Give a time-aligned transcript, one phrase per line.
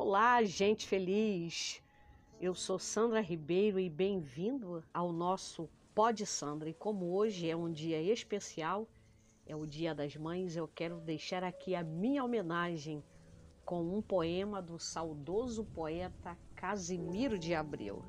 [0.00, 1.82] Olá, gente feliz!
[2.40, 6.70] Eu sou Sandra Ribeiro e bem-vindo ao nosso Pod Sandra.
[6.70, 8.86] E como hoje é um dia especial,
[9.44, 13.02] é o Dia das Mães, eu quero deixar aqui a minha homenagem
[13.64, 18.04] com um poema do saudoso poeta Casimiro de Abreu.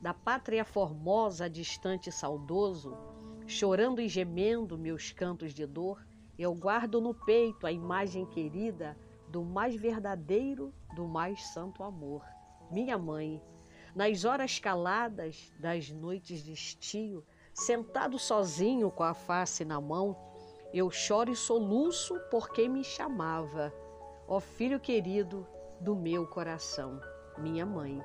[0.00, 2.96] Da pátria formosa, distante e saudoso,
[3.46, 6.02] chorando e gemendo meus cantos de dor,
[6.38, 8.96] eu guardo no peito a imagem querida
[9.28, 12.24] do mais verdadeiro, do mais santo amor.
[12.70, 13.42] Minha mãe,
[13.94, 20.16] nas horas caladas das noites de estio, sentado sozinho com a face na mão,
[20.72, 23.72] eu choro e soluço por quem me chamava,
[24.28, 25.46] ó filho querido
[25.80, 27.00] do meu coração,
[27.38, 28.02] minha mãe.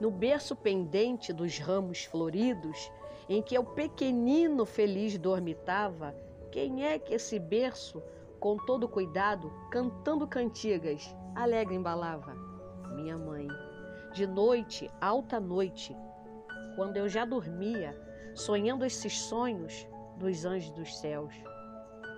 [0.00, 2.90] No berço pendente dos ramos floridos,
[3.28, 6.14] em que eu pequenino feliz dormitava,
[6.52, 8.02] quem é que esse berço
[8.44, 12.34] com todo cuidado, cantando cantigas, alegre embalava.
[12.94, 13.48] Minha mãe.
[14.12, 15.96] De noite, alta noite,
[16.76, 17.98] quando eu já dormia,
[18.34, 21.32] sonhando esses sonhos dos anjos dos céus.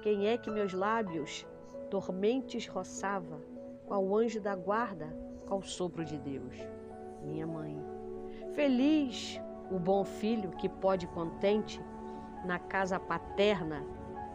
[0.03, 1.47] Quem é que meus lábios
[1.93, 3.41] dormentes roçava,
[3.87, 5.17] qual anjo da guarda,
[5.47, 6.57] qual sopro de Deus?
[7.23, 7.81] Minha mãe.
[8.53, 11.81] Feliz o bom filho que pode contente
[12.45, 13.87] na casa paterna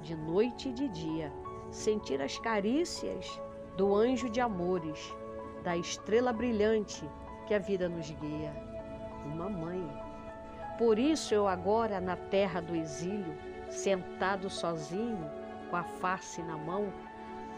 [0.02, 3.41] de noite e de dia sentir as carícias
[3.77, 5.16] do anjo de amores,
[5.64, 7.09] da estrela brilhante
[7.47, 8.53] que a vida nos guia.
[9.25, 9.89] Uma mãe.
[10.78, 13.38] Por isso eu agora na terra do exílio,
[13.69, 15.30] sentado sozinho,
[15.69, 16.91] com a face na mão,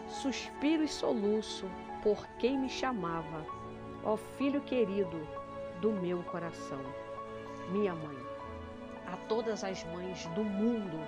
[0.06, 1.68] suspiro e soluço
[2.02, 3.44] por quem me chamava,
[4.04, 5.26] ó filho querido
[5.80, 6.80] do meu coração.
[7.70, 8.16] Minha mãe.
[9.06, 10.98] A todas as mães do mundo,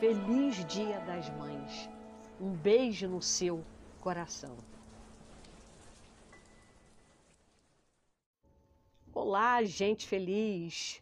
[0.00, 1.93] feliz Dia das Mães
[2.40, 3.64] um beijo no seu
[4.00, 4.56] coração.
[9.12, 11.00] Olá, gente feliz!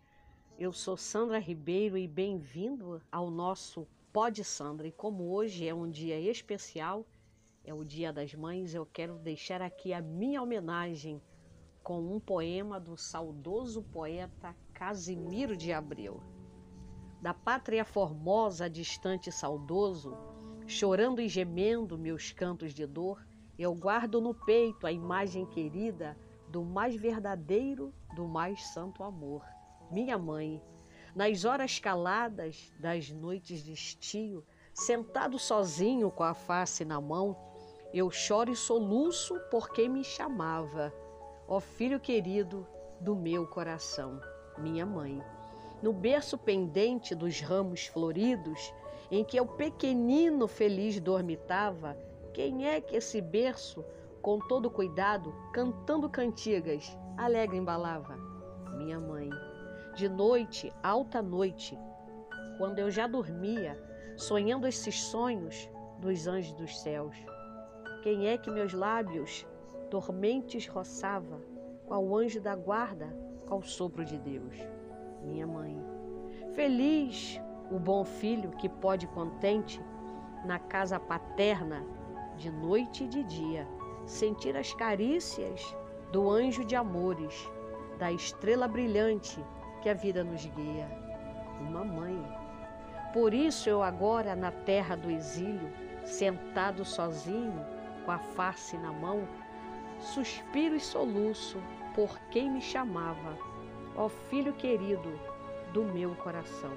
[0.59, 4.87] Eu sou Sandra Ribeiro e bem-vindo ao nosso Pod Sandra.
[4.87, 7.07] E como hoje é um dia especial,
[7.65, 11.21] é o Dia das Mães, eu quero deixar aqui a minha homenagem
[11.83, 16.23] com um poema do saudoso poeta Casimiro de Abreu.
[17.23, 20.17] Da pátria formosa, distante e saudoso,
[20.67, 23.25] Chorando e gemendo meus cantos de dor,
[23.59, 26.17] eu guardo no peito a imagem querida
[26.49, 29.45] do mais verdadeiro, do mais santo amor.
[29.91, 30.63] Minha mãe,
[31.15, 37.37] nas horas caladas das noites de estio, sentado sozinho com a face na mão,
[37.93, 40.93] eu choro e soluço por quem me chamava,
[41.47, 42.67] ó filho querido
[43.01, 44.21] do meu coração,
[44.57, 45.23] minha mãe.
[45.83, 48.73] No berço pendente dos ramos floridos,
[49.13, 51.95] em que eu pequenino feliz dormitava,
[52.33, 53.85] quem é que esse berço,
[54.23, 58.17] com todo cuidado, cantando cantigas, alegre embalava?
[58.75, 59.29] Minha mãe.
[59.95, 61.79] De noite, alta noite,
[62.57, 63.79] quando eu já dormia,
[64.17, 65.69] sonhando esses sonhos
[65.99, 67.15] dos anjos dos céus.
[68.03, 69.47] Quem é que meus lábios
[69.91, 71.39] dormentes roçava,
[71.85, 73.15] qual anjo da guarda,
[73.47, 74.57] qual sopro de Deus?
[75.23, 75.77] Minha mãe.
[76.55, 77.39] Feliz
[77.73, 79.81] o bom filho que pode contente
[80.45, 81.83] na casa paterna
[82.37, 83.67] de noite e de dia
[84.05, 85.75] sentir as carícias
[86.11, 87.51] do anjo de amores,
[87.99, 89.43] da estrela brilhante
[89.81, 90.87] que a vida nos guia.
[91.61, 92.23] Uma mãe.
[93.15, 95.73] Por isso eu agora na terra do exílio,
[96.05, 97.65] sentado sozinho,
[98.05, 99.27] com a face na mão,
[99.99, 101.59] suspiro e soluço
[101.95, 103.39] por quem me chamava,
[103.97, 105.19] ó filho querido
[105.73, 106.73] do meu coração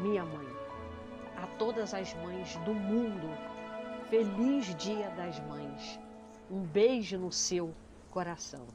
[0.00, 0.48] minha mãe,
[1.36, 3.28] a todas as mães do mundo,
[4.08, 6.00] feliz Dia das Mães.
[6.50, 7.74] Um beijo no seu
[8.10, 8.66] coração.